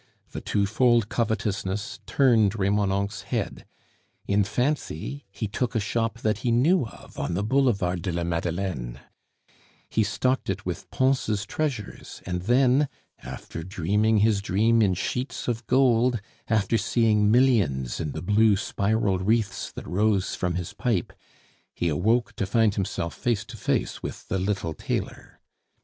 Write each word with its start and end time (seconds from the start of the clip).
The 0.31 0.41
twofold 0.41 1.09
covetousness 1.09 1.99
turned 2.07 2.53
Remonencq's 2.57 3.21
head. 3.21 3.67
In 4.25 4.43
fancy 4.43 5.25
he 5.29 5.47
took 5.47 5.75
a 5.75 5.79
shop 5.79 6.21
that 6.21 6.39
he 6.39 6.49
knew 6.49 6.87
of 6.87 7.19
on 7.19 7.35
the 7.35 7.43
Boulevard 7.43 8.01
de 8.01 8.11
la 8.11 8.23
Madeleine, 8.23 8.99
he 9.91 10.03
stocked 10.03 10.49
it 10.49 10.65
with 10.65 10.89
Pons' 10.89 11.45
treasures, 11.45 12.23
and 12.25 12.41
then 12.41 12.89
after 13.19 13.61
dreaming 13.61 14.17
his 14.17 14.41
dream 14.41 14.81
in 14.81 14.95
sheets 14.95 15.47
of 15.47 15.67
gold, 15.67 16.19
after 16.47 16.79
seeing 16.79 17.29
millions 17.29 17.99
in 17.99 18.13
the 18.13 18.23
blue 18.23 18.55
spiral 18.57 19.19
wreaths 19.19 19.71
that 19.71 19.85
rose 19.85 20.33
from 20.33 20.55
his 20.55 20.73
pipe, 20.73 21.13
he 21.75 21.89
awoke 21.89 22.35
to 22.37 22.47
find 22.47 22.73
himself 22.73 23.13
face 23.13 23.45
to 23.45 23.55
face 23.55 24.01
with 24.01 24.27
the 24.29 24.39
little 24.39 24.73
tailor. 24.73 25.39